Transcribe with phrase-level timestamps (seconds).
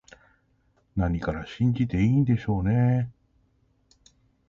[0.95, 3.11] 何から信じていいんでしょうね